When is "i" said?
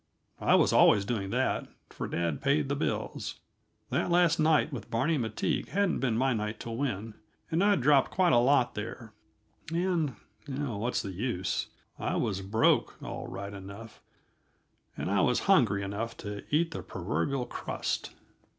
0.39-0.55, 11.99-12.15, 15.11-15.21